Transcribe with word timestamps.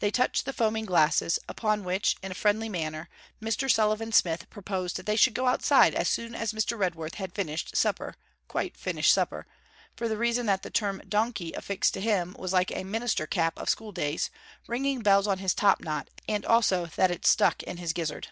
They 0.00 0.10
touched 0.10 0.44
the 0.44 0.52
foaming 0.52 0.84
glasses: 0.84 1.38
upon 1.48 1.82
which, 1.82 2.16
in 2.22 2.30
a 2.30 2.34
friendly 2.34 2.68
manner, 2.68 3.08
Mr. 3.40 3.72
Sullivan 3.72 4.12
Smith 4.12 4.50
proposed 4.50 4.96
that 4.98 5.06
they 5.06 5.16
should 5.16 5.32
go 5.32 5.46
outside 5.46 5.94
as 5.94 6.10
soon 6.10 6.34
as 6.34 6.52
Mr. 6.52 6.78
Redworth 6.78 7.14
had 7.14 7.34
finished 7.34 7.74
supper 7.74 8.14
quite 8.48 8.76
finished 8.76 9.14
supper: 9.14 9.46
for 9.96 10.08
the 10.08 10.18
reason 10.18 10.44
that 10.44 10.62
the 10.62 10.68
term 10.68 11.00
'donkey' 11.08 11.54
affixed 11.54 11.94
to 11.94 12.02
him 12.02 12.36
was 12.38 12.52
like 12.52 12.70
a 12.70 12.84
minster 12.84 13.26
cap 13.26 13.58
of 13.58 13.70
schooldays, 13.70 14.28
ringing 14.66 15.00
bells 15.00 15.26
on 15.26 15.38
his 15.38 15.54
topknot, 15.54 16.10
and 16.28 16.44
also 16.44 16.84
that 16.84 17.10
it 17.10 17.24
stuck 17.24 17.62
in 17.62 17.78
his 17.78 17.94
gizzard. 17.94 18.28